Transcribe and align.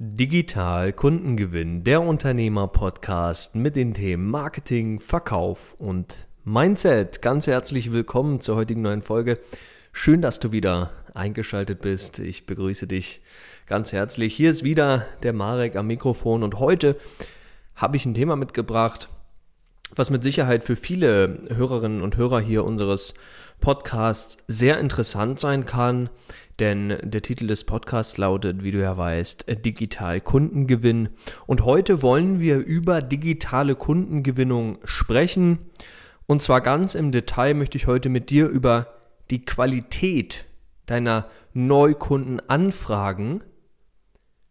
Digital 0.00 0.92
Kundengewinn, 0.92 1.82
der 1.82 2.02
Unternehmer-Podcast 2.02 3.56
mit 3.56 3.74
den 3.74 3.94
Themen 3.94 4.30
Marketing, 4.30 5.00
Verkauf 5.00 5.74
und 5.76 6.28
Mindset. 6.44 7.20
Ganz 7.20 7.48
herzlich 7.48 7.90
willkommen 7.90 8.40
zur 8.40 8.54
heutigen 8.54 8.80
neuen 8.80 9.02
Folge. 9.02 9.40
Schön, 9.90 10.22
dass 10.22 10.38
du 10.38 10.52
wieder 10.52 10.92
eingeschaltet 11.16 11.80
bist. 11.80 12.20
Ich 12.20 12.46
begrüße 12.46 12.86
dich 12.86 13.22
ganz 13.66 13.90
herzlich. 13.90 14.36
Hier 14.36 14.50
ist 14.50 14.62
wieder 14.62 15.04
der 15.24 15.32
Marek 15.32 15.74
am 15.74 15.88
Mikrofon 15.88 16.44
und 16.44 16.60
heute 16.60 16.94
habe 17.74 17.96
ich 17.96 18.06
ein 18.06 18.14
Thema 18.14 18.36
mitgebracht, 18.36 19.08
was 19.96 20.10
mit 20.10 20.22
Sicherheit 20.22 20.62
für 20.62 20.76
viele 20.76 21.48
Hörerinnen 21.48 22.02
und 22.02 22.16
Hörer 22.16 22.38
hier 22.38 22.62
unseres 22.62 23.14
Podcasts 23.60 24.44
sehr 24.46 24.78
interessant 24.78 25.40
sein 25.40 25.66
kann, 25.66 26.10
denn 26.58 26.96
der 27.02 27.22
Titel 27.22 27.46
des 27.46 27.64
Podcasts 27.64 28.16
lautet, 28.16 28.62
wie 28.62 28.70
du 28.70 28.80
ja 28.80 28.96
weißt, 28.96 29.46
Digital 29.64 30.20
Kundengewinn. 30.20 31.10
Und 31.46 31.64
heute 31.64 32.02
wollen 32.02 32.40
wir 32.40 32.58
über 32.58 33.02
digitale 33.02 33.74
Kundengewinnung 33.74 34.78
sprechen. 34.84 35.58
Und 36.26 36.42
zwar 36.42 36.60
ganz 36.60 36.94
im 36.94 37.12
Detail 37.12 37.54
möchte 37.54 37.78
ich 37.78 37.86
heute 37.86 38.08
mit 38.08 38.30
dir 38.30 38.48
über 38.48 38.88
die 39.30 39.44
Qualität 39.44 40.46
deiner 40.86 41.26
Neukundenanfragen 41.52 43.44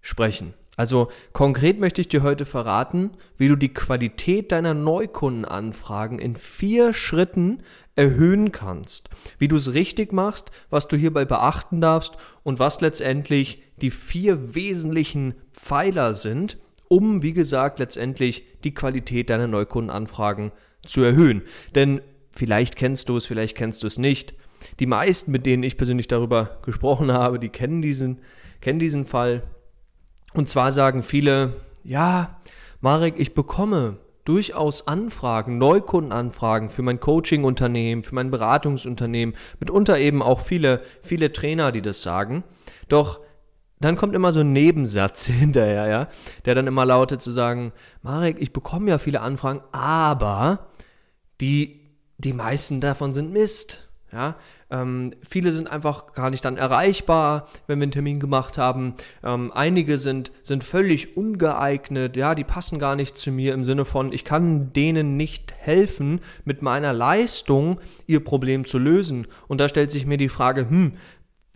sprechen. 0.01 0.53
Also 0.77 1.09
konkret 1.33 1.79
möchte 1.79 2.01
ich 2.01 2.07
dir 2.07 2.21
heute 2.21 2.45
verraten, 2.45 3.09
wie 3.35 3.47
du 3.47 3.55
die 3.55 3.73
Qualität 3.73 4.51
deiner 4.51 4.75
Neukundenanfragen 4.75 6.19
in 6.19 6.35
vier 6.35 6.93
Schritten 6.93 7.63
erhöhen 7.95 8.51
kannst, 8.51 9.09
wie 9.39 9.47
du 9.47 9.55
es 9.55 9.73
richtig 9.73 10.13
machst, 10.13 10.51
was 10.69 10.87
du 10.87 10.95
hierbei 10.95 11.25
beachten 11.25 11.81
darfst 11.81 12.15
und 12.43 12.59
was 12.59 12.79
letztendlich 12.79 13.63
die 13.81 13.89
vier 13.89 14.53
wesentlichen 14.53 15.33
Pfeiler 15.51 16.13
sind, 16.13 16.59
um, 16.87 17.23
wie 17.23 17.33
gesagt, 17.33 17.79
letztendlich 17.79 18.45
die 18.63 18.73
Qualität 18.73 19.31
deiner 19.31 19.47
Neukundenanfragen 19.47 20.51
zu 20.85 21.01
erhöhen. 21.01 21.41
Denn 21.73 22.01
vielleicht 22.29 22.75
kennst 22.75 23.09
du 23.09 23.17
es, 23.17 23.25
vielleicht 23.25 23.57
kennst 23.57 23.81
du 23.81 23.87
es 23.87 23.97
nicht. 23.97 24.35
Die 24.79 24.85
meisten, 24.85 25.31
mit 25.31 25.47
denen 25.47 25.63
ich 25.63 25.75
persönlich 25.75 26.07
darüber 26.07 26.59
gesprochen 26.63 27.11
habe, 27.11 27.39
die 27.39 27.49
kennen 27.49 27.81
diesen, 27.81 28.19
kennen 28.61 28.79
diesen 28.79 29.05
Fall 29.05 29.41
und 30.37 30.47
zwar 30.47 30.71
sagen 30.71 31.01
viele, 31.01 31.53
ja, 31.83 32.39
Marek, 32.79 33.15
ich 33.17 33.33
bekomme 33.33 33.97
durchaus 34.23 34.87
Anfragen, 34.87 35.57
Neukundenanfragen 35.57 36.69
für 36.69 36.83
mein 36.83 36.99
Coaching-Unternehmen, 36.99 38.03
für 38.03 38.13
mein 38.13 38.29
Beratungsunternehmen, 38.29 39.35
mitunter 39.59 39.97
eben 39.97 40.21
auch 40.21 40.41
viele, 40.41 40.81
viele 41.01 41.33
Trainer, 41.33 41.71
die 41.71 41.81
das 41.81 42.01
sagen. 42.01 42.43
Doch 42.87 43.21
dann 43.79 43.95
kommt 43.95 44.15
immer 44.15 44.31
so 44.31 44.41
ein 44.41 44.53
Nebensatz 44.53 45.25
hinterher, 45.27 45.87
ja, 45.87 46.07
der 46.45 46.55
dann 46.55 46.67
immer 46.67 46.85
lautet 46.85 47.21
zu 47.21 47.31
sagen, 47.31 47.73
Marek, 48.01 48.37
ich 48.39 48.53
bekomme 48.53 48.89
ja 48.89 48.99
viele 48.99 49.21
Anfragen, 49.21 49.61
aber 49.71 50.67
die, 51.41 51.81
die 52.17 52.33
meisten 52.33 52.79
davon 52.79 53.13
sind 53.13 53.31
Mist. 53.31 53.89
Ja, 54.11 54.35
ähm, 54.69 55.13
viele 55.21 55.51
sind 55.51 55.69
einfach 55.69 56.13
gar 56.13 56.29
nicht 56.29 56.43
dann 56.43 56.57
erreichbar, 56.57 57.47
wenn 57.67 57.79
wir 57.79 57.83
einen 57.83 57.91
Termin 57.91 58.19
gemacht 58.19 58.57
haben. 58.57 58.95
Ähm, 59.23 59.51
einige 59.53 59.97
sind, 59.97 60.31
sind 60.43 60.63
völlig 60.63 61.15
ungeeignet, 61.15 62.17
ja, 62.17 62.35
die 62.35 62.43
passen 62.43 62.79
gar 62.79 62.95
nicht 62.95 63.17
zu 63.17 63.31
mir 63.31 63.53
im 63.53 63.63
Sinne 63.63 63.85
von, 63.85 64.11
ich 64.11 64.25
kann 64.25 64.73
denen 64.73 65.15
nicht 65.15 65.53
helfen, 65.57 66.21
mit 66.43 66.61
meiner 66.61 66.93
Leistung 66.93 67.79
ihr 68.07 68.23
Problem 68.23 68.65
zu 68.65 68.77
lösen. 68.77 69.27
Und 69.47 69.61
da 69.61 69.69
stellt 69.69 69.91
sich 69.91 70.05
mir 70.05 70.17
die 70.17 70.29
Frage, 70.29 70.69
hm, 70.69 70.93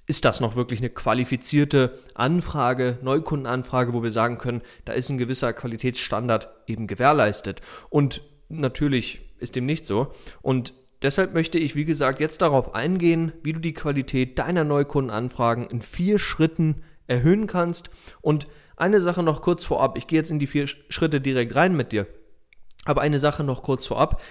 ist 0.07 0.25
das 0.25 0.41
noch 0.41 0.55
wirklich 0.55 0.79
eine 0.79 0.89
qualifizierte 0.89 1.99
Anfrage, 2.15 2.97
Neukundenanfrage, 3.01 3.93
wo 3.93 4.03
wir 4.03 4.11
sagen 4.11 4.37
können, 4.37 4.61
da 4.83 4.93
ist 4.93 5.09
ein 5.09 5.17
gewisser 5.17 5.53
Qualitätsstandard 5.53 6.49
eben 6.67 6.87
gewährleistet. 6.87 7.61
Und 7.89 8.21
natürlich 8.49 9.21
ist 9.39 9.55
dem 9.55 9.65
nicht 9.65 9.85
so. 9.85 10.13
Und 10.41 10.73
Deshalb 11.01 11.33
möchte 11.33 11.57
ich, 11.57 11.75
wie 11.75 11.85
gesagt, 11.85 12.19
jetzt 12.19 12.41
darauf 12.41 12.75
eingehen, 12.75 13.33
wie 13.43 13.53
du 13.53 13.59
die 13.59 13.73
Qualität 13.73 14.37
deiner 14.37 14.63
Neukundenanfragen 14.63 15.67
in 15.67 15.81
vier 15.81 16.19
Schritten 16.19 16.83
erhöhen 17.07 17.47
kannst. 17.47 17.89
Und 18.21 18.47
eine 18.77 18.99
Sache 18.99 19.23
noch 19.23 19.41
kurz 19.41 19.65
vorab. 19.65 19.97
Ich 19.97 20.07
gehe 20.07 20.19
jetzt 20.19 20.31
in 20.31 20.39
die 20.39 20.47
vier 20.47 20.67
Schritte 20.67 21.19
direkt 21.19 21.55
rein 21.55 21.75
mit 21.75 21.91
dir. 21.91 22.07
Aber 22.85 23.01
eine 23.01 23.19
Sache 23.19 23.43
noch 23.43 23.63
kurz 23.63 23.87
vorab. 23.87 24.21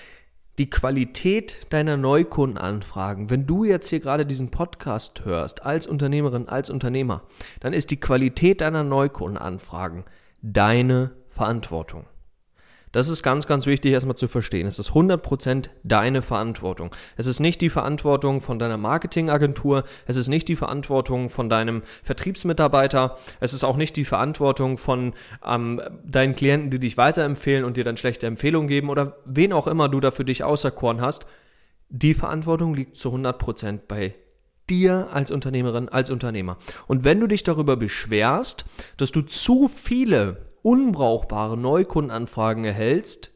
Die 0.59 0.70
Qualität 0.70 1.66
deiner 1.70 1.97
Neukundenanfragen, 1.97 3.30
wenn 3.30 3.47
du 3.47 3.64
jetzt 3.64 3.88
hier 3.88 4.00
gerade 4.00 4.26
diesen 4.26 4.50
Podcast 4.50 5.25
hörst, 5.25 5.64
als 5.64 5.86
Unternehmerin, 5.86 6.48
als 6.48 6.69
Unternehmer, 6.69 7.22
dann 7.60 7.72
ist 7.72 7.91
die 7.91 8.00
Qualität 8.00 8.60
deiner 8.60 8.84
Neukundenanfragen 8.84 10.04
deine 10.42 11.12
Verantwortung. 11.28 12.06
Das 12.93 13.09
ist 13.09 13.23
ganz, 13.23 13.47
ganz 13.47 13.67
wichtig 13.67 13.93
erstmal 13.93 14.17
zu 14.17 14.27
verstehen. 14.27 14.67
Es 14.67 14.81
ist 14.81 14.91
100% 14.91 15.71
deine 15.84 16.23
Verantwortung. 16.23 16.95
Es 17.17 17.27
ist 17.27 17.39
nicht 17.39 17.61
die 17.61 17.71
Verantwortung 17.71 18.41
von 18.41 18.59
deiner 18.59 18.78
Marketingagentur, 18.78 19.84
es 20.06 20.17
ist 20.17 20.28
nicht 20.28 20.49
die 20.49 20.56
Verantwortung 20.56 21.31
von 21.31 21.49
deinem 21.49 21.83
Vertriebsmitarbeiter, 22.03 23.17
es 23.39 23.53
ist 23.53 23.62
auch 23.62 23.77
nicht 23.77 23.95
die 23.95 24.05
Verantwortung 24.05 24.77
von 24.77 25.15
ähm, 25.47 25.81
deinen 26.05 26.34
Klienten, 26.34 26.71
die 26.71 26.81
dich 26.81 26.97
weiterempfehlen 26.97 27.65
und 27.65 27.77
dir 27.77 27.84
dann 27.84 27.97
schlechte 27.97 28.27
Empfehlungen 28.27 28.69
geben 28.69 28.91
oder 28.91 29.19
wen 29.25 29.53
auch 29.53 29.69
immer 29.69 29.89
du 29.89 30.01
da 30.01 30.11
für 30.11 30.25
dich 30.25 30.43
auserkoren 30.43 31.01
hast. 31.01 31.27
Die 31.91 32.15
Verantwortung 32.15 32.75
liegt 32.75 32.97
zu 32.97 33.15
100% 33.15 33.81
bei 33.87 34.15
dir 34.70 35.08
als 35.12 35.31
Unternehmerin, 35.31 35.88
als 35.88 36.10
Unternehmer. 36.10 36.56
Und 36.86 37.04
wenn 37.04 37.20
du 37.20 37.26
dich 37.26 37.42
darüber 37.42 37.76
beschwerst, 37.76 38.64
dass 38.97 39.12
du 39.12 39.22
zu 39.22 39.69
viele 39.69 40.42
unbrauchbare 40.62 41.56
Neukundenanfragen 41.56 42.64
erhältst, 42.64 43.32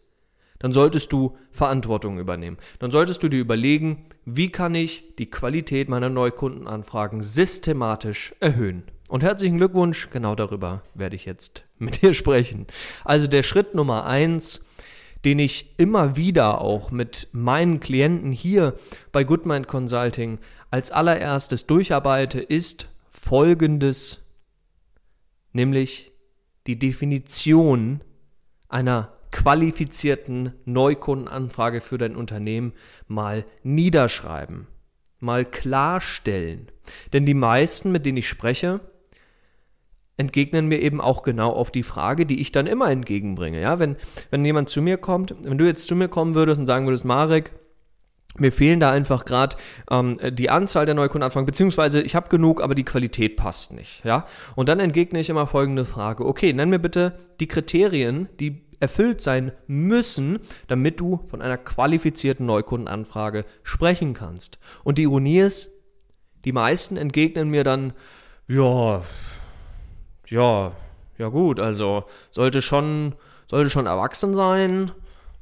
dann 0.59 0.73
solltest 0.73 1.13
du 1.13 1.37
Verantwortung 1.51 2.19
übernehmen. 2.19 2.57
Dann 2.79 2.91
solltest 2.91 3.23
du 3.23 3.29
dir 3.29 3.41
überlegen, 3.41 4.07
wie 4.25 4.51
kann 4.51 4.75
ich 4.75 5.15
die 5.19 5.31
Qualität 5.31 5.89
meiner 5.89 6.09
Neukundenanfragen 6.09 7.23
systematisch 7.23 8.35
erhöhen. 8.41 8.85
Und 9.11 9.23
herzlichen 9.23 9.59
Glückwunsch, 9.59 10.09
genau 10.11 10.35
darüber 10.35 10.83
werde 10.95 11.17
ich 11.17 11.27
jetzt 11.27 11.65
mit 11.79 12.01
dir 12.03 12.15
sprechen. 12.15 12.67
Also 13.05 13.27
der 13.27 13.43
Schritt 13.43 13.75
Nummer 13.75 14.07
eins, 14.07 14.67
den 15.25 15.39
ich 15.39 15.75
immer 15.79 16.17
wieder 16.17 16.61
auch 16.61 16.91
mit 16.91 17.29
meinen 17.33 17.81
Klienten 17.81 18.33
hier 18.33 18.75
bei 19.13 19.25
Goodmind 19.25 19.67
Consulting 19.69 20.39
als 20.71 20.91
allererstes 20.91 21.67
durcharbeite, 21.67 22.41
ist 22.41 22.89
folgendes, 23.09 24.27
nämlich 25.53 26.13
die 26.67 26.79
Definition 26.79 28.01
einer 28.69 29.13
qualifizierten 29.31 30.53
Neukundenanfrage 30.65 31.81
für 31.81 31.99
dein 31.99 32.17
Unternehmen 32.17 32.73
mal 33.09 33.45
niederschreiben, 33.63 34.67
mal 35.21 35.45
klarstellen. 35.45 36.69
Denn 37.13 37.27
die 37.27 37.35
meisten, 37.35 37.91
mit 37.93 38.07
denen 38.07 38.19
ich 38.19 38.29
spreche, 38.29 38.81
entgegnen 40.17 40.67
mir 40.67 40.81
eben 40.81 41.01
auch 41.01 41.23
genau 41.23 41.53
auf 41.53 41.71
die 41.71 41.83
Frage, 41.83 42.27
die 42.27 42.41
ich 42.41 42.53
dann 42.53 42.67
immer 42.67 42.91
entgegenbringe. 42.91 43.61
Ja, 43.61 43.79
wenn, 43.79 43.97
wenn 44.31 44.45
jemand 44.45 44.69
zu 44.69 44.81
mir 44.81 44.97
kommt, 44.97 45.35
wenn 45.43 45.59
du 45.59 45.67
jetzt 45.67 45.89
zu 45.89 45.97
mir 45.97 46.09
kommen 46.09 46.35
würdest 46.35 46.61
und 46.61 46.67
sagen 46.67 46.87
würdest, 46.87 47.05
Marek, 47.05 47.53
mir 48.37 48.53
fehlen 48.53 48.81
da 48.81 48.91
einfach 48.91 49.25
gerade 49.25 49.57
ähm, 49.91 50.19
die 50.33 50.51
Anzahl 50.51 50.87
der 50.87 50.95
Neukundenanfragen, 50.95 51.47
beziehungsweise 51.47 52.03
ich 52.03 52.15
habe 52.15 52.29
genug, 52.29 52.61
aber 52.61 52.75
die 52.75 52.85
Qualität 52.85 53.37
passt 53.37 53.73
nicht. 53.73 54.05
Ja? 54.05 54.27
Und 54.57 54.69
dann 54.69 54.81
entgegne 54.81 55.21
ich 55.21 55.31
immer 55.31 55.47
folgende 55.47 55.85
Frage. 55.85 56.27
Okay, 56.27 56.53
nenn 56.53 56.71
mir 56.71 56.81
bitte 56.81 57.19
die 57.39 57.47
Kriterien, 57.47 58.29
die 58.41 58.65
erfüllt 58.81 59.21
sein 59.21 59.53
müssen, 59.67 60.41
damit 60.67 61.01
du 61.01 61.21
von 61.29 61.43
einer 61.43 61.57
qualifizierten 61.57 62.45
Neukundenanfrage 62.45 63.45
sprechen 63.63 64.15
kannst. 64.15 64.59
Und 64.83 64.99
die 64.99 65.05
Ironie 65.05 65.39
ist, 65.39 65.71
die 66.45 66.53
meisten 66.53 66.97
entgegnen 66.97 67.49
mir 67.49 67.65
dann, 67.65 67.93
ja, 68.49 69.03
ja, 70.27 70.73
ja 71.19 71.29
gut, 71.29 71.61
also 71.61 72.05
sollte 72.31 72.63
schon, 72.63 73.15
sollte 73.47 73.71
schon 73.71 73.87
erwachsen 73.87 74.35
sein, 74.35 74.93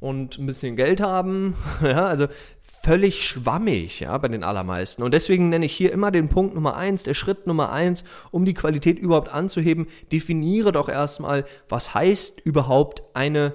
und 0.02 0.37
ein 0.37 0.46
bisschen 0.46 0.76
Geld 0.76 1.00
haben. 1.00 1.55
Ja, 1.82 2.06
also 2.06 2.26
völlig 2.61 3.25
schwammig, 3.25 4.00
ja, 4.00 4.17
bei 4.19 4.29
den 4.29 4.44
allermeisten. 4.44 5.02
Und 5.02 5.14
deswegen 5.14 5.49
nenne 5.49 5.67
ich 5.67 5.73
hier 5.73 5.93
immer 5.93 6.11
den 6.11 6.29
Punkt 6.29 6.55
Nummer 6.55 6.76
eins, 6.76 7.05
der 7.05 7.14
Schritt 7.14 7.46
Nummer 7.46 7.70
eins, 7.70 8.05
um 8.31 8.44
die 8.44 8.55
Qualität 8.55 8.99
überhaupt 8.99 9.29
anzuheben. 9.29 9.87
Definiere 10.11 10.73
doch 10.73 10.88
erstmal, 10.88 11.44
was 11.69 11.94
heißt 11.94 12.40
überhaupt 12.40 13.02
eine 13.14 13.52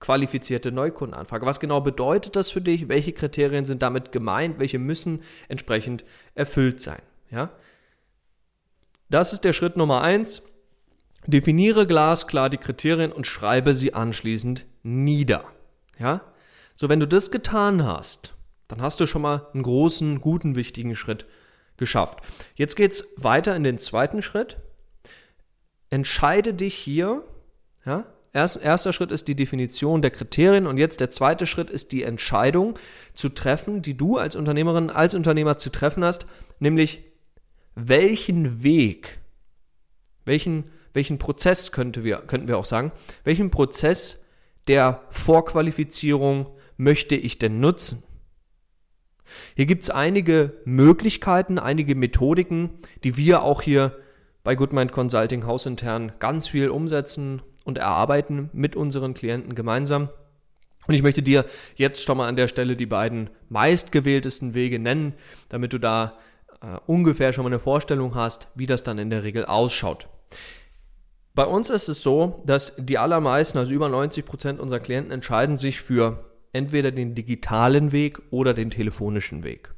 qualifizierte 0.00 0.72
Neukundenanfrage. 0.72 1.46
Was 1.46 1.60
genau 1.60 1.80
bedeutet 1.80 2.34
das 2.34 2.50
für 2.50 2.60
dich? 2.60 2.88
Welche 2.88 3.12
Kriterien 3.12 3.64
sind 3.64 3.82
damit 3.82 4.10
gemeint? 4.10 4.58
Welche 4.58 4.80
müssen 4.80 5.22
entsprechend 5.48 6.04
erfüllt 6.34 6.80
sein? 6.80 7.02
Ja? 7.30 7.50
Das 9.12 9.34
ist 9.34 9.44
der 9.44 9.52
Schritt 9.52 9.76
Nummer 9.76 10.00
eins. 10.00 10.40
Definiere 11.26 11.86
glasklar 11.86 12.48
die 12.48 12.56
Kriterien 12.56 13.12
und 13.12 13.26
schreibe 13.26 13.74
sie 13.74 13.92
anschließend 13.92 14.64
nieder. 14.82 15.44
Ja? 15.98 16.22
So, 16.74 16.88
wenn 16.88 16.98
du 16.98 17.06
das 17.06 17.30
getan 17.30 17.84
hast, 17.84 18.32
dann 18.68 18.80
hast 18.80 19.00
du 19.00 19.06
schon 19.06 19.20
mal 19.20 19.48
einen 19.52 19.64
großen, 19.64 20.22
guten, 20.22 20.56
wichtigen 20.56 20.96
Schritt 20.96 21.26
geschafft. 21.76 22.20
Jetzt 22.54 22.74
geht 22.74 22.92
es 22.92 23.12
weiter 23.18 23.54
in 23.54 23.64
den 23.64 23.76
zweiten 23.76 24.22
Schritt. 24.22 24.56
entscheide 25.90 26.54
dich 26.54 26.74
hier, 26.74 27.22
ja, 27.84 28.06
Erst, 28.34 28.62
erster 28.62 28.94
Schritt 28.94 29.12
ist 29.12 29.28
die 29.28 29.36
Definition 29.36 30.00
der 30.00 30.10
Kriterien 30.10 30.66
und 30.66 30.78
jetzt 30.78 31.00
der 31.00 31.10
zweite 31.10 31.46
Schritt 31.46 31.68
ist 31.68 31.92
die 31.92 32.02
Entscheidung 32.02 32.78
zu 33.12 33.28
treffen, 33.28 33.82
die 33.82 33.94
du 33.94 34.16
als 34.16 34.36
Unternehmerin, 34.36 34.88
als 34.88 35.14
Unternehmer 35.14 35.58
zu 35.58 35.68
treffen 35.68 36.02
hast, 36.02 36.24
nämlich 36.58 37.11
welchen 37.74 38.62
Weg, 38.62 39.20
welchen, 40.24 40.70
welchen 40.92 41.18
Prozess 41.18 41.72
könnte 41.72 42.04
wir, 42.04 42.18
könnten 42.18 42.48
wir 42.48 42.58
auch 42.58 42.64
sagen, 42.64 42.92
welchen 43.24 43.50
Prozess 43.50 44.24
der 44.68 45.02
Vorqualifizierung 45.10 46.46
möchte 46.76 47.14
ich 47.14 47.38
denn 47.38 47.60
nutzen? 47.60 48.02
Hier 49.54 49.66
gibt 49.66 49.84
es 49.84 49.90
einige 49.90 50.60
Möglichkeiten, 50.64 51.58
einige 51.58 51.94
Methodiken, 51.94 52.70
die 53.04 53.16
wir 53.16 53.42
auch 53.42 53.62
hier 53.62 53.96
bei 54.44 54.54
Goodmind 54.54 54.92
Consulting 54.92 55.46
hausintern 55.46 56.12
ganz 56.18 56.48
viel 56.48 56.68
umsetzen 56.68 57.42
und 57.64 57.78
erarbeiten 57.78 58.50
mit 58.52 58.76
unseren 58.76 59.14
Klienten 59.14 59.54
gemeinsam. 59.54 60.10
Und 60.88 60.94
ich 60.94 61.02
möchte 61.02 61.22
dir 61.22 61.44
jetzt 61.76 62.02
schon 62.02 62.16
mal 62.16 62.28
an 62.28 62.36
der 62.36 62.48
Stelle 62.48 62.76
die 62.76 62.86
beiden 62.86 63.30
meistgewähltesten 63.48 64.54
Wege 64.54 64.80
nennen, 64.80 65.14
damit 65.48 65.72
du 65.72 65.78
da 65.78 66.18
äh, 66.62 66.78
ungefähr 66.86 67.32
schon 67.32 67.44
mal 67.44 67.50
eine 67.50 67.58
Vorstellung 67.58 68.14
hast, 68.14 68.48
wie 68.54 68.66
das 68.66 68.82
dann 68.82 68.98
in 68.98 69.10
der 69.10 69.24
Regel 69.24 69.44
ausschaut. 69.44 70.08
Bei 71.34 71.44
uns 71.44 71.70
ist 71.70 71.88
es 71.88 72.02
so, 72.02 72.42
dass 72.46 72.76
die 72.76 72.98
allermeisten, 72.98 73.58
also 73.58 73.72
über 73.72 73.88
90 73.88 74.24
Prozent 74.24 74.60
unserer 74.60 74.80
Klienten 74.80 75.12
entscheiden 75.12 75.58
sich 75.58 75.80
für 75.80 76.24
entweder 76.52 76.90
den 76.90 77.14
digitalen 77.14 77.92
Weg 77.92 78.20
oder 78.30 78.52
den 78.52 78.70
telefonischen 78.70 79.42
Weg. 79.42 79.74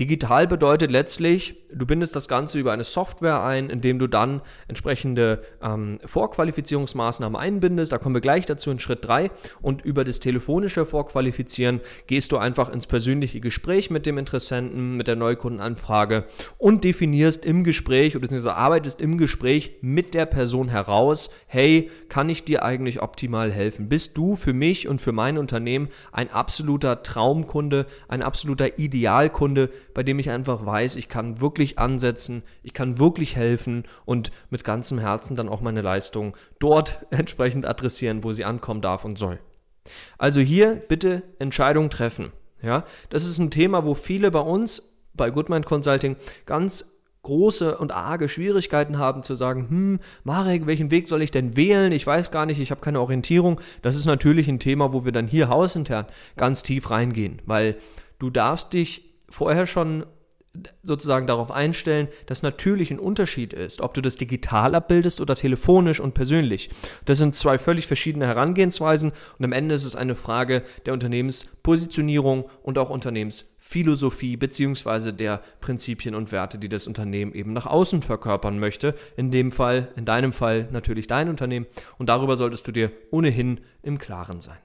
Digital 0.00 0.46
bedeutet 0.46 0.90
letztlich, 0.90 1.56
du 1.70 1.84
bindest 1.84 2.16
das 2.16 2.26
Ganze 2.26 2.58
über 2.58 2.72
eine 2.72 2.84
Software 2.84 3.42
ein, 3.42 3.68
indem 3.68 3.98
du 3.98 4.06
dann 4.06 4.40
entsprechende 4.66 5.42
ähm, 5.62 5.98
Vorqualifizierungsmaßnahmen 6.06 7.38
einbindest. 7.38 7.92
Da 7.92 7.98
kommen 7.98 8.14
wir 8.14 8.22
gleich 8.22 8.46
dazu 8.46 8.70
in 8.70 8.78
Schritt 8.78 9.04
3. 9.04 9.30
Und 9.60 9.82
über 9.84 10.04
das 10.04 10.18
telefonische 10.18 10.86
Vorqualifizieren 10.86 11.80
gehst 12.06 12.32
du 12.32 12.38
einfach 12.38 12.72
ins 12.72 12.86
persönliche 12.86 13.40
Gespräch 13.40 13.90
mit 13.90 14.06
dem 14.06 14.16
Interessenten, 14.16 14.96
mit 14.96 15.06
der 15.06 15.16
Neukundenanfrage 15.16 16.24
und 16.56 16.82
definierst 16.84 17.44
im 17.44 17.62
Gespräch 17.62 18.18
bzw. 18.18 18.48
arbeitest 18.48 19.02
im 19.02 19.18
Gespräch 19.18 19.72
mit 19.82 20.14
der 20.14 20.24
Person 20.24 20.68
heraus, 20.68 21.28
hey, 21.46 21.90
kann 22.08 22.30
ich 22.30 22.44
dir 22.44 22.64
eigentlich 22.64 23.02
optimal 23.02 23.52
helfen? 23.52 23.90
Bist 23.90 24.16
du 24.16 24.34
für 24.36 24.54
mich 24.54 24.88
und 24.88 25.02
für 25.02 25.12
mein 25.12 25.36
Unternehmen 25.36 25.88
ein 26.10 26.30
absoluter 26.30 27.02
Traumkunde, 27.02 27.84
ein 28.08 28.22
absoluter 28.22 28.78
Idealkunde? 28.78 29.68
Bei 29.94 30.02
dem 30.02 30.18
ich 30.18 30.30
einfach 30.30 30.64
weiß, 30.64 30.96
ich 30.96 31.08
kann 31.08 31.40
wirklich 31.40 31.78
ansetzen, 31.78 32.42
ich 32.62 32.74
kann 32.74 32.98
wirklich 32.98 33.36
helfen 33.36 33.84
und 34.04 34.30
mit 34.50 34.64
ganzem 34.64 34.98
Herzen 34.98 35.36
dann 35.36 35.48
auch 35.48 35.60
meine 35.60 35.82
Leistung 35.82 36.36
dort 36.58 37.06
entsprechend 37.10 37.66
adressieren, 37.66 38.24
wo 38.24 38.32
sie 38.32 38.44
ankommen 38.44 38.80
darf 38.80 39.04
und 39.04 39.18
soll. 39.18 39.38
Also 40.18 40.40
hier 40.40 40.74
bitte 40.74 41.22
Entscheidung 41.38 41.90
treffen. 41.90 42.32
Ja, 42.62 42.84
das 43.08 43.24
ist 43.24 43.38
ein 43.38 43.50
Thema, 43.50 43.84
wo 43.84 43.94
viele 43.94 44.30
bei 44.30 44.40
uns 44.40 44.94
bei 45.14 45.30
Goodmind 45.30 45.64
Consulting 45.64 46.16
ganz 46.44 47.00
große 47.22 47.76
und 47.76 47.92
arge 47.92 48.28
Schwierigkeiten 48.28 48.98
haben 48.98 49.22
zu 49.22 49.34
sagen, 49.34 49.68
hm, 49.68 50.00
Marek, 50.24 50.66
welchen 50.66 50.90
Weg 50.90 51.06
soll 51.06 51.22
ich 51.22 51.30
denn 51.30 51.56
wählen? 51.56 51.92
Ich 51.92 52.06
weiß 52.06 52.30
gar 52.30 52.46
nicht, 52.46 52.60
ich 52.60 52.70
habe 52.70 52.80
keine 52.80 53.00
Orientierung. 53.00 53.60
Das 53.82 53.96
ist 53.96 54.06
natürlich 54.06 54.48
ein 54.48 54.58
Thema, 54.58 54.92
wo 54.92 55.04
wir 55.04 55.12
dann 55.12 55.26
hier 55.26 55.48
hausintern 55.48 56.06
ganz 56.36 56.62
tief 56.62 56.90
reingehen, 56.90 57.42
weil 57.44 57.76
du 58.18 58.30
darfst 58.30 58.72
dich 58.72 59.09
vorher 59.30 59.66
schon 59.66 60.04
sozusagen 60.82 61.28
darauf 61.28 61.52
einstellen, 61.52 62.08
dass 62.26 62.42
natürlich 62.42 62.90
ein 62.90 62.98
Unterschied 62.98 63.52
ist, 63.52 63.80
ob 63.80 63.94
du 63.94 64.00
das 64.00 64.16
digital 64.16 64.74
abbildest 64.74 65.20
oder 65.20 65.36
telefonisch 65.36 66.00
und 66.00 66.12
persönlich. 66.12 66.70
Das 67.04 67.18
sind 67.18 67.36
zwei 67.36 67.56
völlig 67.56 67.86
verschiedene 67.86 68.26
Herangehensweisen 68.26 69.12
und 69.38 69.44
am 69.44 69.52
Ende 69.52 69.76
ist 69.76 69.84
es 69.84 69.94
eine 69.94 70.16
Frage 70.16 70.62
der 70.86 70.92
Unternehmenspositionierung 70.92 72.50
und 72.64 72.78
auch 72.78 72.90
Unternehmensphilosophie 72.90 74.36
beziehungsweise 74.36 75.12
der 75.12 75.40
Prinzipien 75.60 76.16
und 76.16 76.32
Werte, 76.32 76.58
die 76.58 76.68
das 76.68 76.88
Unternehmen 76.88 77.32
eben 77.32 77.52
nach 77.52 77.66
außen 77.66 78.02
verkörpern 78.02 78.58
möchte. 78.58 78.96
In 79.16 79.30
dem 79.30 79.52
Fall, 79.52 79.92
in 79.94 80.04
deinem 80.04 80.32
Fall 80.32 80.66
natürlich 80.72 81.06
dein 81.06 81.28
Unternehmen 81.28 81.66
und 81.96 82.08
darüber 82.08 82.34
solltest 82.34 82.66
du 82.66 82.72
dir 82.72 82.90
ohnehin 83.12 83.60
im 83.84 83.98
Klaren 83.98 84.40
sein. 84.40 84.58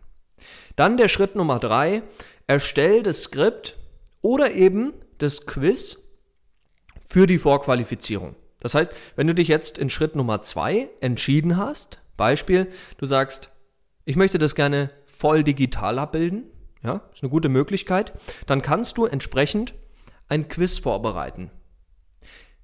Dann 0.75 0.97
der 0.97 1.09
Schritt 1.09 1.35
Nummer 1.35 1.59
drei, 1.59 2.01
erstell 2.47 3.03
das 3.03 3.21
Skript 3.21 3.77
oder 4.25 4.53
eben 4.53 4.91
das 5.19 5.45
Quiz 5.45 6.09
für 7.07 7.27
die 7.27 7.37
Vorqualifizierung. 7.37 8.35
Das 8.59 8.73
heißt, 8.73 8.91
wenn 9.15 9.27
du 9.27 9.35
dich 9.35 9.47
jetzt 9.47 9.77
in 9.77 9.91
Schritt 9.91 10.15
Nummer 10.15 10.41
zwei 10.41 10.89
entschieden 10.99 11.57
hast, 11.57 11.99
Beispiel, 12.17 12.71
du 12.97 13.05
sagst, 13.05 13.51
ich 14.03 14.15
möchte 14.15 14.39
das 14.39 14.55
gerne 14.55 14.89
voll 15.05 15.43
digital 15.43 15.99
abbilden, 15.99 16.45
ja, 16.81 17.01
ist 17.13 17.21
eine 17.21 17.29
gute 17.29 17.49
Möglichkeit, 17.49 18.13
dann 18.47 18.63
kannst 18.63 18.97
du 18.97 19.05
entsprechend 19.05 19.75
ein 20.27 20.47
Quiz 20.47 20.79
vorbereiten. 20.79 21.51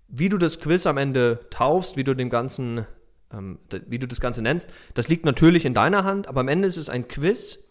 Wie 0.08 0.30
du 0.30 0.40
das 0.40 0.62
Quiz 0.62 0.88
am 0.88 0.98
Ende 0.98 1.42
taufst, 1.52 1.96
wie 1.96 2.04
du 2.04 2.16
dem 2.16 2.31
Ganzen, 2.31 2.88
ähm, 3.31 3.60
wie 3.86 4.00
du 4.00 4.08
das 4.08 4.19
Ganze 4.19 4.42
nennst, 4.42 4.68
das 4.96 5.10
liegt 5.10 5.25
natürlich 5.25 5.66
in 5.66 5.75
deiner 5.75 6.06
Hand, 6.06 6.28
aber 6.28 6.40
am 6.40 6.48
Ende 6.48 6.68
ist 6.68 6.78
es 6.78 6.90
ein 6.90 7.08
Quiz, 7.08 7.70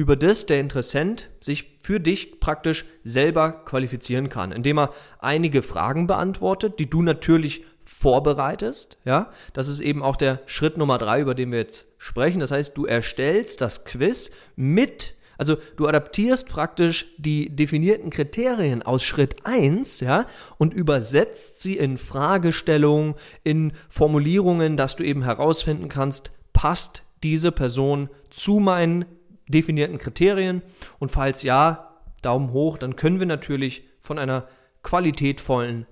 über 0.00 0.16
das 0.16 0.46
der 0.46 0.60
Interessent 0.60 1.28
sich 1.40 1.76
für 1.82 2.00
dich 2.00 2.40
praktisch 2.40 2.86
selber 3.04 3.52
qualifizieren 3.66 4.30
kann, 4.30 4.50
indem 4.50 4.78
er 4.78 4.94
einige 5.18 5.60
Fragen 5.60 6.06
beantwortet, 6.06 6.78
die 6.78 6.88
du 6.88 7.02
natürlich 7.02 7.66
vorbereitest. 7.84 8.96
Ja, 9.04 9.30
das 9.52 9.68
ist 9.68 9.80
eben 9.80 10.02
auch 10.02 10.16
der 10.16 10.40
Schritt 10.46 10.78
Nummer 10.78 10.96
drei, 10.96 11.20
über 11.20 11.34
den 11.34 11.52
wir 11.52 11.58
jetzt 11.58 11.84
sprechen. 11.98 12.40
Das 12.40 12.50
heißt, 12.50 12.78
du 12.78 12.86
erstellst 12.86 13.60
das 13.60 13.84
Quiz 13.84 14.30
mit 14.56 15.16
also 15.36 15.56
du 15.76 15.86
adaptierst 15.86 16.50
praktisch 16.50 17.14
die 17.16 17.54
definierten 17.56 18.10
Kriterien 18.10 18.82
aus 18.82 19.02
Schritt 19.02 19.46
1, 19.46 20.00
ja, 20.00 20.26
und 20.58 20.74
übersetzt 20.74 21.62
sie 21.62 21.78
in 21.78 21.96
Fragestellungen, 21.96 23.14
in 23.42 23.72
Formulierungen, 23.88 24.76
dass 24.76 24.96
du 24.96 25.02
eben 25.02 25.22
herausfinden 25.22 25.88
kannst, 25.88 26.30
passt 26.52 27.04
diese 27.22 27.52
Person 27.52 28.10
zu 28.28 28.60
meinen 28.60 29.06
definierten 29.50 29.98
Kriterien? 29.98 30.62
Und 30.98 31.10
falls 31.10 31.42
ja, 31.42 31.98
Daumen 32.22 32.52
hoch, 32.52 32.78
dann 32.78 32.96
können 32.96 33.18
wir 33.20 33.26
natürlich 33.26 33.84
von 34.00 34.18
einer 34.18 34.48
qualitätvollen 34.82 35.86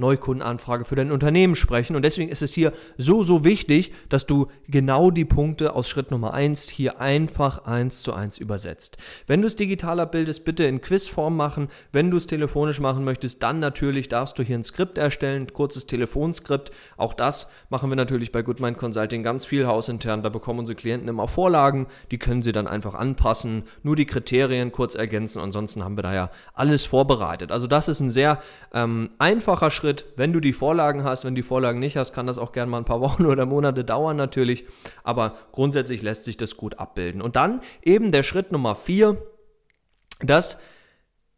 Neukundenanfrage 0.00 0.84
für 0.84 0.96
dein 0.96 1.12
Unternehmen 1.12 1.54
sprechen. 1.54 1.94
Und 1.94 2.02
deswegen 2.02 2.30
ist 2.30 2.42
es 2.42 2.52
hier 2.52 2.72
so, 2.98 3.22
so 3.22 3.44
wichtig, 3.44 3.92
dass 4.08 4.26
du 4.26 4.48
genau 4.66 5.10
die 5.10 5.24
Punkte 5.24 5.74
aus 5.74 5.88
Schritt 5.88 6.10
Nummer 6.10 6.34
1 6.34 6.68
hier 6.70 7.00
einfach 7.00 7.66
eins 7.66 8.02
zu 8.02 8.12
eins 8.12 8.38
übersetzt. 8.38 8.96
Wenn 9.26 9.42
du 9.42 9.46
es 9.46 9.56
digital 9.56 10.00
abbildest, 10.00 10.44
bitte 10.44 10.64
in 10.64 10.80
Quizform 10.80 11.36
machen. 11.36 11.68
Wenn 11.92 12.10
du 12.10 12.16
es 12.16 12.26
telefonisch 12.26 12.80
machen 12.80 13.04
möchtest, 13.04 13.42
dann 13.42 13.60
natürlich 13.60 14.08
darfst 14.08 14.38
du 14.38 14.42
hier 14.42 14.58
ein 14.58 14.64
Skript 14.64 14.98
erstellen, 14.98 15.42
ein 15.42 15.52
kurzes 15.52 15.86
Telefonskript. 15.86 16.72
Auch 16.96 17.14
das 17.14 17.50
machen 17.68 17.90
wir 17.90 17.96
natürlich 17.96 18.32
bei 18.32 18.42
Goodmind 18.42 18.78
Consulting 18.78 19.22
ganz 19.22 19.44
viel 19.44 19.66
hausintern. 19.66 20.22
Da 20.22 20.30
bekommen 20.30 20.60
unsere 20.60 20.76
Klienten 20.76 21.08
immer 21.08 21.28
Vorlagen, 21.28 21.86
die 22.10 22.18
können 22.18 22.42
sie 22.42 22.52
dann 22.52 22.66
einfach 22.66 22.94
anpassen, 22.94 23.64
nur 23.82 23.96
die 23.96 24.06
Kriterien 24.06 24.72
kurz 24.72 24.94
ergänzen. 24.94 25.40
Ansonsten 25.40 25.84
haben 25.84 25.96
wir 25.96 26.02
da 26.02 26.14
ja 26.14 26.30
alles 26.54 26.84
vorbereitet. 26.84 27.52
Also 27.52 27.66
das 27.66 27.88
ist 27.88 28.00
ein 28.00 28.10
sehr 28.10 28.42
ähm, 28.72 29.10
einfacher 29.18 29.70
Schritt 29.70 29.89
Schritt, 29.90 30.04
wenn 30.14 30.32
du 30.32 30.38
die 30.38 30.52
Vorlagen 30.52 31.02
hast, 31.02 31.24
wenn 31.24 31.34
du 31.34 31.40
die 31.40 31.46
Vorlagen 31.46 31.80
nicht 31.80 31.96
hast, 31.96 32.12
kann 32.12 32.28
das 32.28 32.38
auch 32.38 32.52
gerne 32.52 32.70
mal 32.70 32.78
ein 32.78 32.84
paar 32.84 33.00
Wochen 33.00 33.26
oder 33.26 33.44
Monate 33.44 33.84
dauern 33.84 34.16
natürlich, 34.16 34.64
aber 35.02 35.36
grundsätzlich 35.50 36.02
lässt 36.02 36.24
sich 36.24 36.36
das 36.36 36.56
gut 36.56 36.78
abbilden. 36.78 37.20
Und 37.20 37.34
dann 37.34 37.60
eben 37.82 38.12
der 38.12 38.22
Schritt 38.22 38.52
Nummer 38.52 38.76
vier, 38.76 39.20
das 40.20 40.60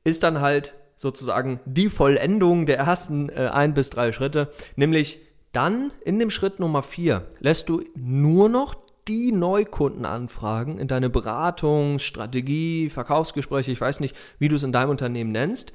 ist 0.05 0.23
dann 0.23 0.41
halt 0.41 0.75
sozusagen 0.97 1.61
die 1.65 1.89
Vollendung 1.89 2.67
der 2.67 2.79
ersten 2.79 3.31
äh, 3.31 3.49
ein 3.53 3.73
bis 3.73 3.89
drei 3.89 4.13
Schritte, 4.13 4.51
nämlich 4.77 5.21
dann 5.53 5.93
in 6.05 6.19
dem 6.19 6.31
Schritt 6.31 6.61
Nummer 6.61 6.83
vier 6.83 7.27
lässt 7.41 7.71
du 7.71 7.83
nur 7.95 8.51
noch 8.51 8.75
die 9.09 9.33
Neukundenanfragen 9.33 10.79
in 10.79 10.89
deine 10.89 11.09
Beratung, 11.09 11.99
Strategie, 11.99 12.91
Verkaufsgespräche, 12.91 13.73
ich 13.73 13.81
weiß 13.81 14.01
nicht, 14.01 14.15
wie 14.39 14.49
du 14.49 14.57
es 14.57 14.63
in 14.63 14.73
deinem 14.73 14.91
Unternehmen 14.91 15.33
nennst, 15.33 15.73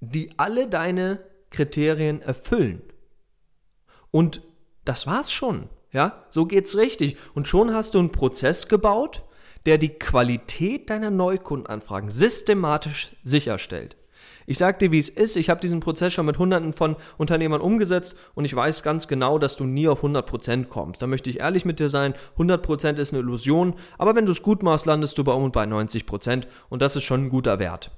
die 0.00 0.30
alle 0.36 0.68
deine 0.68 1.20
Kriterien 1.50 2.22
erfüllen. 2.22 2.82
Und 4.10 4.42
das 4.84 5.06
war's 5.06 5.30
schon. 5.30 5.68
Ja, 5.92 6.24
so 6.30 6.46
geht's 6.46 6.76
richtig. 6.76 7.16
Und 7.34 7.48
schon 7.48 7.74
hast 7.74 7.94
du 7.94 7.98
einen 7.98 8.12
Prozess 8.12 8.68
gebaut, 8.68 9.22
der 9.66 9.78
die 9.78 9.90
Qualität 9.90 10.90
deiner 10.90 11.10
Neukundenanfragen 11.10 12.10
systematisch 12.10 13.16
sicherstellt. 13.22 13.96
Ich 14.46 14.56
sag 14.56 14.78
dir, 14.78 14.92
wie 14.92 14.98
es 14.98 15.10
ist. 15.10 15.36
Ich 15.36 15.50
habe 15.50 15.60
diesen 15.60 15.80
Prozess 15.80 16.14
schon 16.14 16.24
mit 16.24 16.38
hunderten 16.38 16.72
von 16.72 16.96
Unternehmern 17.18 17.60
umgesetzt 17.60 18.16
und 18.34 18.46
ich 18.46 18.56
weiß 18.56 18.82
ganz 18.82 19.06
genau, 19.06 19.38
dass 19.38 19.56
du 19.56 19.64
nie 19.64 19.88
auf 19.88 20.02
100% 20.02 20.64
kommst. 20.64 21.02
Da 21.02 21.06
möchte 21.06 21.28
ich 21.28 21.40
ehrlich 21.40 21.66
mit 21.66 21.80
dir 21.80 21.90
sein. 21.90 22.14
100% 22.38 22.96
ist 22.96 23.12
eine 23.12 23.20
Illusion, 23.20 23.74
aber 23.98 24.14
wenn 24.14 24.24
du 24.24 24.32
es 24.32 24.42
gut 24.42 24.62
machst, 24.62 24.86
landest 24.86 25.18
du 25.18 25.24
bei 25.24 25.32
um 25.32 25.44
und 25.44 25.52
bei 25.52 25.64
90% 25.64 26.44
und 26.70 26.80
das 26.80 26.96
ist 26.96 27.04
schon 27.04 27.24
ein 27.24 27.28
guter 27.28 27.58
Wert. 27.58 27.90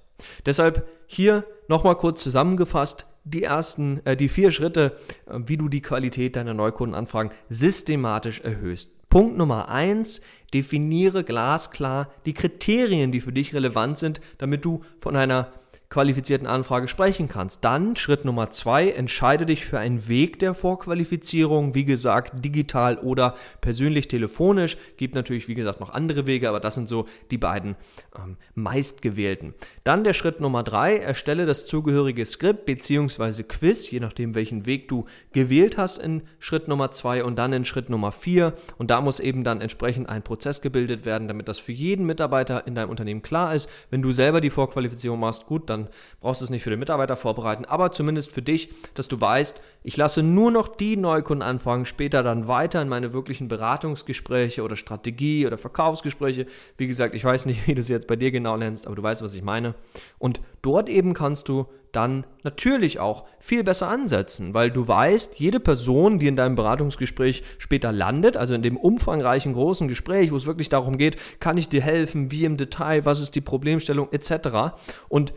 Deshalb 0.45 0.88
hier 1.12 1.45
nochmal 1.67 1.97
kurz 1.97 2.23
zusammengefasst, 2.23 3.05
die 3.25 3.43
ersten, 3.43 4.00
äh, 4.07 4.17
die 4.17 4.29
vier 4.29 4.52
Schritte, 4.52 4.97
äh, 5.26 5.40
wie 5.45 5.57
du 5.57 5.69
die 5.69 5.83
Qualität 5.83 6.37
deiner 6.37 6.55
Neukundenanfragen 6.55 7.33
systematisch 7.49 8.40
erhöhst. 8.43 8.93
Punkt 9.09 9.37
Nummer 9.37 9.69
eins, 9.69 10.21
definiere 10.55 11.25
glasklar 11.25 12.12
die 12.26 12.33
Kriterien, 12.33 13.11
die 13.11 13.21
für 13.21 13.33
dich 13.33 13.52
relevant 13.55 13.99
sind, 13.99 14.21
damit 14.38 14.64
du 14.64 14.83
von 15.00 15.17
einer 15.17 15.49
qualifizierten 15.90 16.47
Anfrage 16.47 16.87
sprechen 16.87 17.28
kannst. 17.28 17.64
Dann 17.64 17.97
Schritt 17.97 18.25
Nummer 18.25 18.50
zwei, 18.50 18.90
entscheide 18.90 19.44
dich 19.44 19.64
für 19.64 19.80
einen 19.80 20.06
Weg 20.06 20.38
der 20.38 20.54
Vorqualifizierung, 20.54 21.75
wie 21.75 21.85
gesagt, 21.85 22.44
digital 22.44 22.97
oder 22.99 23.35
persönlich 23.61 24.06
telefonisch. 24.06 24.76
Gibt 24.97 25.16
natürlich, 25.16 25.49
wie 25.49 25.54
gesagt, 25.54 25.80
noch 25.80 25.90
andere 25.90 26.26
Wege, 26.26 26.49
aber 26.49 26.61
das 26.61 26.76
sind 26.76 26.88
so 26.88 27.06
die 27.32 27.38
beiden 27.38 27.75
ähm, 28.16 28.37
meistgewählten. 28.54 29.52
Dann 29.82 30.04
der 30.04 30.12
Schritt 30.12 30.40
Nummer 30.40 30.62
drei, 30.62 30.97
erstelle 30.97 31.44
das 31.44 31.66
zugehörige 31.66 32.25
Skript 32.25 32.66
bzw. 32.66 33.42
Quiz, 33.42 33.90
je 33.90 33.99
nachdem, 33.99 34.37
welchen 34.37 34.66
Weg 34.66 34.87
du 34.87 35.06
gewählt 35.32 35.76
hast 35.76 35.99
in 35.99 36.23
Schritt 36.38 36.68
Nummer 36.68 36.92
zwei 36.92 37.25
und 37.25 37.35
dann 37.37 37.52
in 37.52 37.64
Schritt 37.64 37.90
Nummer 37.90 38.12
vier. 38.12 38.54
Und 38.78 38.92
da 38.92 39.00
muss 39.00 39.18
eben 39.18 39.42
dann 39.42 39.61
entsprechend 39.61 40.09
ein 40.09 40.23
Prozess 40.23 40.62
gebildet 40.62 41.04
werden, 41.04 41.26
damit 41.26 41.49
das 41.49 41.59
für 41.59 41.73
jeden 41.73 42.06
Mitarbeiter 42.06 42.64
in 42.68 42.76
deinem 42.76 42.90
Unternehmen 42.90 43.23
klar 43.23 43.56
ist. 43.56 43.68
Wenn 43.90 44.02
du 44.02 44.12
selber 44.12 44.40
die 44.40 44.50
Vorqualifizierung 44.50 45.18
machst, 45.18 45.47
gut, 45.47 45.68
dann 45.68 45.80
dann 45.85 45.93
brauchst 46.21 46.41
du 46.41 46.45
es 46.45 46.51
nicht 46.51 46.63
für 46.63 46.71
den 46.71 46.79
Mitarbeiter 46.79 47.17
vorbereiten, 47.17 47.65
aber 47.65 47.93
zumindest 47.93 48.33
für 48.33 48.43
dich, 48.43 48.71
dass 48.95 49.09
du 49.09 49.21
weißt, 49.21 49.61
ich 49.83 49.97
lasse 49.97 50.23
nur 50.23 50.51
noch 50.51 50.69
die 50.69 50.97
Neukundenanfragen 50.97 51.87
später 51.87 52.23
dann 52.23 52.49
weiter 52.49 52.83
in 52.83 52.89
meine 52.89 53.13
wirklichen 53.13 53.49
Beratungsgespräche 53.49 54.63
oder 54.63 54.77
Strategie 54.77 55.47
oder 55.47 55.57
Verkaufsgespräche. 55.57 56.47
Wie 56.77 56.87
gesagt, 56.87 57.15
ich 57.15 57.25
weiß 57.25 57.47
nicht, 57.47 57.67
wie 57.67 57.75
du 57.75 57.81
es 57.81 57.89
jetzt 57.89 58.07
bei 58.07 58.17
dir 58.17 58.31
genau 58.31 58.57
nennst, 58.57 58.87
aber 58.87 58.97
du 58.97 59.03
weißt, 59.03 59.23
was 59.23 59.35
ich 59.35 59.43
meine. 59.43 59.75
Und 60.19 60.41
dort 60.63 60.89
eben 60.89 61.15
kannst 61.15 61.49
du 61.49 61.67
dann 61.93 62.25
natürlich 62.45 63.01
auch 63.01 63.25
viel 63.39 63.65
besser 63.65 63.89
ansetzen, 63.89 64.55
weil 64.55 64.71
du 64.71 64.87
weißt, 64.87 65.41
jede 65.41 65.59
Person, 65.59 66.19
die 66.19 66.29
in 66.29 66.37
deinem 66.37 66.55
Beratungsgespräch 66.55 67.43
später 67.59 67.91
landet, 67.91 68.37
also 68.37 68.55
in 68.55 68.63
dem 68.63 68.77
umfangreichen 68.77 69.55
großen 69.55 69.89
Gespräch, 69.89 70.31
wo 70.31 70.37
es 70.37 70.47
wirklich 70.47 70.69
darum 70.69 70.99
geht, 70.99 71.17
kann 71.41 71.57
ich 71.57 71.69
dir 71.69 71.83
helfen, 71.83 72.31
wie 72.31 72.45
im 72.45 72.57
Detail, 72.57 73.05
was 73.05 73.21
ist 73.21 73.35
die 73.35 73.41
Problemstellung 73.41 74.09
etc. 74.13 74.77
Und 75.09 75.33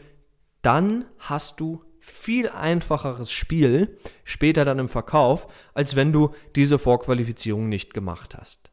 dann 0.63 1.05
hast 1.19 1.59
du 1.59 1.83
viel 1.99 2.49
einfacheres 2.49 3.31
Spiel 3.31 3.97
später 4.23 4.65
dann 4.65 4.79
im 4.79 4.89
Verkauf, 4.89 5.47
als 5.73 5.95
wenn 5.95 6.11
du 6.11 6.31
diese 6.55 6.79
Vorqualifizierung 6.79 7.69
nicht 7.69 7.93
gemacht 7.93 8.35
hast. 8.35 8.71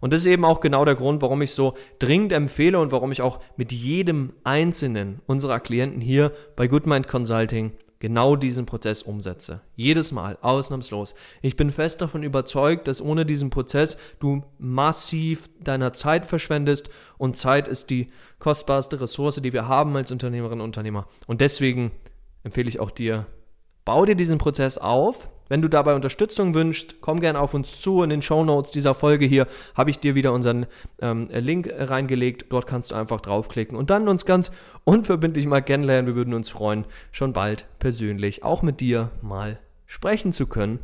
Und 0.00 0.12
das 0.12 0.20
ist 0.20 0.26
eben 0.26 0.44
auch 0.44 0.60
genau 0.60 0.84
der 0.84 0.94
Grund, 0.94 1.22
warum 1.22 1.42
ich 1.42 1.52
so 1.52 1.74
dringend 1.98 2.32
empfehle 2.32 2.78
und 2.78 2.92
warum 2.92 3.12
ich 3.12 3.22
auch 3.22 3.40
mit 3.56 3.72
jedem 3.72 4.32
einzelnen 4.44 5.20
unserer 5.26 5.60
Klienten 5.60 6.00
hier 6.00 6.32
bei 6.54 6.66
Goodmind 6.66 7.08
Consulting 7.08 7.72
genau 7.98 8.36
diesen 8.36 8.66
Prozess 8.66 9.02
umsetze. 9.02 9.60
Jedes 9.74 10.12
Mal, 10.12 10.38
ausnahmslos. 10.42 11.14
Ich 11.42 11.56
bin 11.56 11.72
fest 11.72 12.00
davon 12.00 12.22
überzeugt, 12.22 12.88
dass 12.88 13.00
ohne 13.00 13.24
diesen 13.24 13.50
Prozess 13.50 13.96
du 14.20 14.42
massiv 14.58 15.48
deiner 15.60 15.92
Zeit 15.92 16.26
verschwendest 16.26 16.90
und 17.18 17.36
Zeit 17.36 17.68
ist 17.68 17.90
die 17.90 18.10
kostbarste 18.38 19.00
Ressource, 19.00 19.36
die 19.36 19.52
wir 19.52 19.68
haben 19.68 19.96
als 19.96 20.12
Unternehmerinnen 20.12 20.60
und 20.60 20.68
Unternehmer. 20.68 21.06
Und 21.26 21.40
deswegen 21.40 21.92
empfehle 22.42 22.68
ich 22.68 22.80
auch 22.80 22.90
dir, 22.90 23.26
bau 23.84 24.04
dir 24.04 24.14
diesen 24.14 24.38
Prozess 24.38 24.78
auf, 24.78 25.28
wenn 25.48 25.62
du 25.62 25.68
dabei 25.68 25.94
Unterstützung 25.94 26.54
wünschst, 26.54 26.96
komm 27.00 27.20
gerne 27.20 27.40
auf 27.40 27.54
uns 27.54 27.80
zu. 27.80 28.02
In 28.02 28.10
den 28.10 28.22
Show 28.22 28.44
Notes 28.44 28.70
dieser 28.70 28.94
Folge 28.94 29.26
hier 29.26 29.46
habe 29.74 29.90
ich 29.90 29.98
dir 29.98 30.14
wieder 30.14 30.32
unseren 30.32 30.66
ähm, 31.00 31.28
Link 31.30 31.72
reingelegt. 31.76 32.46
Dort 32.50 32.66
kannst 32.66 32.90
du 32.90 32.94
einfach 32.94 33.20
draufklicken 33.20 33.76
und 33.76 33.90
dann 33.90 34.08
uns 34.08 34.24
ganz 34.24 34.50
unverbindlich 34.84 35.46
mal 35.46 35.62
kennenlernen. 35.62 36.06
Wir 36.06 36.16
würden 36.16 36.34
uns 36.34 36.48
freuen, 36.48 36.84
schon 37.12 37.32
bald 37.32 37.66
persönlich 37.78 38.42
auch 38.42 38.62
mit 38.62 38.80
dir 38.80 39.10
mal 39.22 39.58
sprechen 39.86 40.32
zu 40.32 40.46
können 40.46 40.80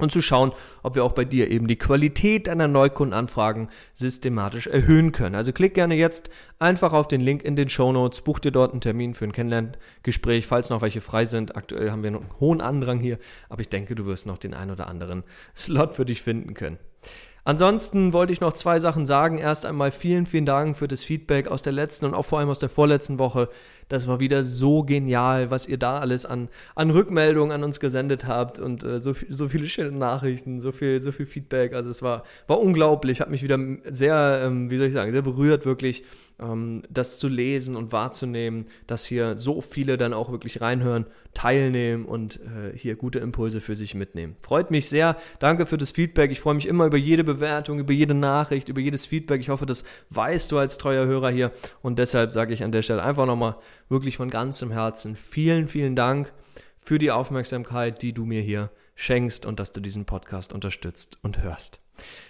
und 0.00 0.12
zu 0.12 0.22
schauen, 0.22 0.52
ob 0.82 0.94
wir 0.94 1.04
auch 1.04 1.12
bei 1.12 1.24
dir 1.24 1.50
eben 1.50 1.68
die 1.68 1.76
Qualität 1.76 2.46
deiner 2.46 2.68
Neukundenanfragen 2.68 3.68
systematisch 3.94 4.66
erhöhen 4.66 5.12
können. 5.12 5.34
Also 5.34 5.52
klick 5.52 5.74
gerne 5.74 5.94
jetzt 5.94 6.30
einfach 6.58 6.92
auf 6.92 7.08
den 7.08 7.20
Link 7.20 7.42
in 7.42 7.56
den 7.56 7.68
Show 7.68 7.92
Notes, 7.92 8.20
buch 8.22 8.38
dir 8.38 8.52
dort 8.52 8.72
einen 8.72 8.80
Termin 8.80 9.14
für 9.14 9.24
ein 9.24 9.32
Kennenlerngespräch, 9.32 10.46
falls 10.46 10.70
noch 10.70 10.82
welche 10.82 11.00
frei 11.00 11.24
sind. 11.24 11.56
Aktuell 11.56 11.90
haben 11.90 12.02
wir 12.02 12.08
einen 12.08 12.26
hohen 12.40 12.60
Andrang 12.60 13.00
hier, 13.00 13.18
aber 13.48 13.60
ich 13.60 13.68
denke, 13.68 13.94
du 13.94 14.06
wirst 14.06 14.26
noch 14.26 14.38
den 14.38 14.54
ein 14.54 14.70
oder 14.70 14.88
anderen 14.88 15.24
Slot 15.56 15.94
für 15.96 16.04
dich 16.04 16.22
finden 16.22 16.54
können. 16.54 16.78
Ansonsten 17.44 18.12
wollte 18.12 18.32
ich 18.32 18.40
noch 18.40 18.52
zwei 18.52 18.78
Sachen 18.78 19.06
sagen. 19.06 19.38
Erst 19.38 19.64
einmal 19.64 19.90
vielen, 19.90 20.26
vielen 20.26 20.46
Dank 20.46 20.76
für 20.76 20.88
das 20.88 21.02
Feedback 21.02 21.48
aus 21.48 21.62
der 21.62 21.72
letzten 21.72 22.06
und 22.06 22.14
auch 22.14 22.24
vor 22.24 22.38
allem 22.38 22.50
aus 22.50 22.58
der 22.58 22.68
vorletzten 22.68 23.18
Woche. 23.18 23.48
Das 23.90 24.06
war 24.06 24.20
wieder 24.20 24.44
so 24.44 24.84
genial, 24.84 25.50
was 25.50 25.66
ihr 25.66 25.76
da 25.76 25.98
alles 25.98 26.24
an, 26.24 26.48
an 26.76 26.90
Rückmeldungen 26.90 27.52
an 27.52 27.64
uns 27.64 27.80
gesendet 27.80 28.24
habt 28.24 28.60
und 28.60 28.84
äh, 28.84 29.00
so, 29.00 29.14
so 29.28 29.48
viele 29.48 29.66
schöne 29.66 29.90
Nachrichten, 29.90 30.60
so 30.60 30.70
viel, 30.70 31.02
so 31.02 31.10
viel 31.10 31.26
Feedback. 31.26 31.74
Also 31.74 31.90
es 31.90 32.00
war, 32.00 32.22
war 32.46 32.60
unglaublich, 32.60 33.20
hat 33.20 33.30
mich 33.30 33.42
wieder 33.42 33.58
sehr, 33.90 34.42
ähm, 34.44 34.70
wie 34.70 34.76
soll 34.78 34.86
ich 34.86 34.92
sagen, 34.92 35.10
sehr 35.10 35.22
berührt, 35.22 35.66
wirklich 35.66 36.04
ähm, 36.40 36.82
das 36.88 37.18
zu 37.18 37.26
lesen 37.26 37.74
und 37.74 37.90
wahrzunehmen, 37.90 38.66
dass 38.86 39.04
hier 39.04 39.36
so 39.36 39.60
viele 39.60 39.98
dann 39.98 40.12
auch 40.12 40.30
wirklich 40.30 40.60
reinhören, 40.60 41.06
teilnehmen 41.34 42.04
und 42.06 42.40
äh, 42.40 42.76
hier 42.76 42.96
gute 42.96 43.18
Impulse 43.18 43.60
für 43.60 43.74
sich 43.74 43.94
mitnehmen. 43.94 44.36
Freut 44.42 44.70
mich 44.70 44.88
sehr. 44.88 45.16
Danke 45.38 45.66
für 45.66 45.78
das 45.78 45.90
Feedback. 45.90 46.30
Ich 46.30 46.40
freue 46.40 46.54
mich 46.54 46.66
immer 46.66 46.86
über 46.86 46.96
jede 46.96 47.24
Bewertung, 47.24 47.80
über 47.80 47.92
jede 47.92 48.14
Nachricht, 48.14 48.68
über 48.68 48.80
jedes 48.80 49.06
Feedback. 49.06 49.40
Ich 49.40 49.48
hoffe, 49.48 49.66
das 49.66 49.84
weißt 50.10 50.50
du 50.52 50.58
als 50.58 50.78
treuer 50.78 51.06
Hörer 51.06 51.30
hier. 51.30 51.50
Und 51.82 51.98
deshalb 51.98 52.32
sage 52.32 52.54
ich 52.54 52.62
an 52.62 52.72
der 52.72 52.82
Stelle 52.82 53.02
einfach 53.02 53.26
nochmal 53.26 53.56
wirklich 53.90 54.16
von 54.16 54.30
ganzem 54.30 54.70
Herzen 54.70 55.16
vielen, 55.16 55.68
vielen 55.68 55.96
Dank 55.96 56.32
für 56.80 56.98
die 56.98 57.10
Aufmerksamkeit, 57.10 58.00
die 58.02 58.14
du 58.14 58.24
mir 58.24 58.40
hier 58.40 58.70
schenkst 58.94 59.46
und 59.46 59.60
dass 59.60 59.72
du 59.72 59.80
diesen 59.80 60.04
Podcast 60.04 60.52
unterstützt 60.52 61.18
und 61.22 61.42
hörst. 61.42 61.80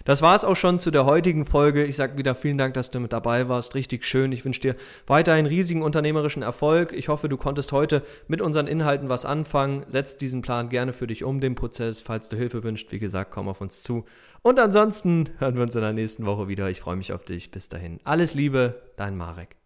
Das 0.03 0.21
war 0.21 0.35
es 0.35 0.43
auch 0.43 0.55
schon 0.55 0.79
zu 0.79 0.91
der 0.91 1.05
heutigen 1.05 1.45
Folge. 1.45 1.85
Ich 1.85 1.95
sage 1.95 2.17
wieder 2.17 2.35
vielen 2.35 2.57
Dank, 2.57 2.73
dass 2.73 2.91
du 2.91 2.99
mit 2.99 3.13
dabei 3.13 3.47
warst. 3.47 3.75
Richtig 3.75 4.05
schön. 4.05 4.31
Ich 4.31 4.43
wünsche 4.43 4.61
dir 4.61 4.75
weiterhin 5.07 5.45
riesigen 5.45 5.81
unternehmerischen 5.81 6.43
Erfolg. 6.43 6.93
Ich 6.93 7.07
hoffe, 7.07 7.29
du 7.29 7.37
konntest 7.37 7.71
heute 7.71 8.03
mit 8.27 8.41
unseren 8.41 8.67
Inhalten 8.67 9.09
was 9.09 9.25
anfangen. 9.25 9.85
Setz 9.87 10.17
diesen 10.17 10.41
Plan 10.41 10.69
gerne 10.69 10.93
für 10.93 11.07
dich 11.07 11.23
um, 11.23 11.39
den 11.39 11.55
Prozess. 11.55 12.01
Falls 12.01 12.29
du 12.29 12.37
Hilfe 12.37 12.63
wünschst, 12.63 12.91
wie 12.91 12.99
gesagt, 12.99 13.31
komm 13.31 13.47
auf 13.47 13.61
uns 13.61 13.83
zu. 13.83 14.05
Und 14.41 14.59
ansonsten 14.59 15.29
hören 15.37 15.55
wir 15.55 15.63
uns 15.63 15.75
in 15.75 15.81
der 15.81 15.93
nächsten 15.93 16.25
Woche 16.25 16.47
wieder. 16.47 16.69
Ich 16.69 16.81
freue 16.81 16.95
mich 16.95 17.13
auf 17.13 17.23
dich. 17.23 17.51
Bis 17.51 17.69
dahin. 17.69 17.99
Alles 18.03 18.33
Liebe, 18.33 18.81
dein 18.97 19.15
Marek. 19.15 19.60